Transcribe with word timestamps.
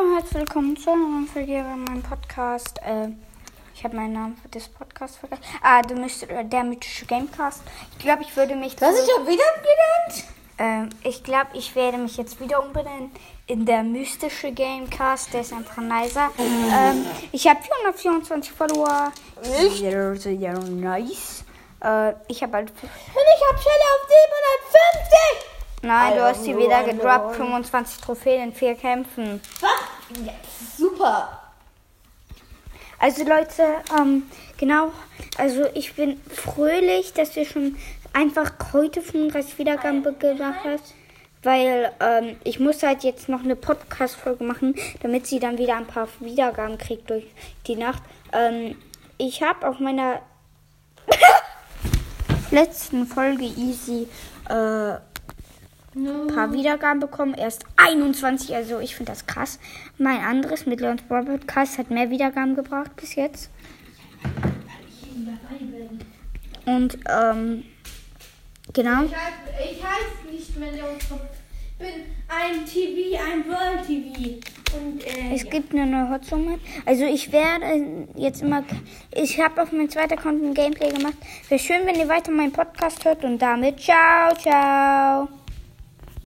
Hallo 0.00 0.08
und 0.12 0.14
herzlich 0.16 0.40
willkommen 0.40 0.76
zu 0.78 0.90
einer 0.90 1.06
neuen 1.06 1.26
Folge 1.26 1.52
bei 1.62 1.76
meinem 1.76 2.02
Podcast. 2.02 2.78
Äh, 2.82 3.08
ich 3.74 3.84
habe 3.84 3.96
meinen 3.96 4.14
Namen 4.14 4.36
für 4.40 4.48
das 4.48 4.66
Podcast 4.68 5.18
vergessen. 5.18 5.42
Ah, 5.62 5.82
du 5.82 5.94
müsstest, 5.94 6.30
äh, 6.30 6.42
der 6.42 6.64
mythische 6.64 7.04
Gamecast. 7.04 7.60
Ich 7.98 8.04
glaube, 8.04 8.22
ich 8.22 8.34
würde 8.34 8.54
mich. 8.56 8.80
Was 8.80 8.94
zu- 8.96 9.02
ich 9.02 9.10
schon 9.10 9.26
wieder 9.26 9.44
genannt? 9.56 10.24
Ähm, 10.58 10.88
ich 11.02 11.22
glaube, 11.22 11.48
ich 11.52 11.74
werde 11.74 11.98
mich 11.98 12.16
jetzt 12.16 12.40
wieder 12.40 12.64
umbenennen 12.64 13.10
in 13.46 13.66
der 13.66 13.82
mystische 13.82 14.52
Gamecast. 14.52 15.34
Der 15.34 15.42
ist 15.42 15.52
einfach 15.52 15.76
nicer. 15.78 16.30
Ähm, 16.38 17.04
ich 17.32 17.46
habe 17.46 17.60
424 17.62 18.52
Follower. 18.52 19.12
Nicht? 19.42 19.78
Sehr, 19.80 20.16
sehr 20.16 20.58
nice. 20.60 21.44
Äh, 21.82 22.14
ich 22.28 22.42
habe 22.42 22.54
halt. 22.54 22.70
Und 22.70 22.78
ich 22.84 23.48
hab 23.48 23.60
Schelle 23.60 23.84
auf 23.96 24.08
750! 24.08 25.46
Nein, 25.82 26.14
du 26.14 26.22
hast 26.22 26.44
sie 26.44 26.54
wieder 26.56 26.82
gedroppt. 26.84 27.38
Mann. 27.38 27.62
25 27.64 28.02
Trophäen 28.02 28.42
in 28.48 28.52
vier 28.54 28.74
Kämpfen. 28.74 29.40
Was? 29.62 29.70
Ja, 30.24 30.32
super. 30.76 31.40
Also 32.98 33.24
Leute, 33.24 33.62
ähm, 33.98 34.24
genau, 34.58 34.92
also 35.38 35.66
ich 35.74 35.94
bin 35.94 36.20
fröhlich, 36.28 37.12
dass 37.14 37.34
wir 37.34 37.46
schon 37.46 37.76
einfach 38.12 38.52
heute 38.72 39.00
35 39.00 39.58
Wiedergaben 39.58 40.02
gemacht 40.02 40.64
haben, 40.64 40.80
weil 41.42 41.92
ähm, 42.00 42.36
ich 42.44 42.60
muss 42.60 42.82
halt 42.82 43.04
jetzt 43.04 43.28
noch 43.28 43.42
eine 43.42 43.56
Podcast-Folge 43.56 44.44
machen, 44.44 44.74
damit 45.00 45.26
sie 45.26 45.38
dann 45.38 45.56
wieder 45.58 45.76
ein 45.76 45.86
paar 45.86 46.08
Wiedergaben 46.18 46.76
kriegt 46.76 47.08
durch 47.08 47.24
die 47.66 47.76
Nacht. 47.76 48.02
Ähm, 48.32 48.76
ich 49.16 49.42
habe 49.42 49.66
auf 49.66 49.78
meiner 49.78 50.20
letzten 52.50 53.06
Folge 53.06 53.44
easy 53.44 54.08
äh, 54.48 54.96
ein 55.94 56.26
paar 56.28 56.52
Wiedergaben 56.52 57.00
bekommen. 57.00 57.34
Erst 57.34 57.64
21, 57.76 58.54
also 58.54 58.78
ich 58.78 58.94
finde 58.94 59.12
das 59.12 59.26
krass. 59.26 59.58
Mein 59.98 60.20
anderes 60.20 60.66
mit 60.66 60.80
Leons 60.80 61.02
Brawl 61.02 61.24
Podcast 61.24 61.78
hat 61.78 61.90
mehr 61.90 62.10
Wiedergaben 62.10 62.54
gebracht 62.54 62.94
bis 62.96 63.14
jetzt. 63.14 63.50
Und 66.66 66.98
ähm, 67.08 67.64
genau. 68.72 69.04
Ich 69.04 69.14
heiße, 69.14 69.72
ich 69.72 69.82
heiße 69.82 70.32
nicht 70.32 70.56
mehr 70.58 70.72
Leon 70.72 70.98
Pop. 71.08 71.20
Ich 71.72 71.86
bin 71.86 72.04
ein 72.28 72.66
TV, 72.66 73.18
ein 73.18 73.44
World 73.48 73.86
TV. 73.86 74.38
Und 74.76 75.04
äh, 75.04 75.34
Es 75.34 75.48
gibt 75.48 75.72
eine 75.72 75.86
neue 75.86 76.10
Hotsumme. 76.10 76.60
Also 76.84 77.04
ich 77.04 77.32
werde 77.32 78.06
jetzt 78.16 78.42
immer. 78.42 78.62
Ich 79.14 79.40
habe 79.40 79.62
auf 79.62 79.72
meinem 79.72 79.90
zweiten 79.90 80.12
Account 80.12 80.42
ein 80.44 80.54
Gameplay 80.54 80.90
gemacht. 80.90 81.16
Wäre 81.48 81.58
schön, 81.58 81.86
wenn 81.86 81.96
ihr 81.96 82.08
weiter 82.08 82.30
meinen 82.30 82.52
Podcast 82.52 83.04
hört 83.04 83.24
und 83.24 83.40
damit 83.40 83.80
ciao, 83.80 84.34
ciao. 84.36 85.39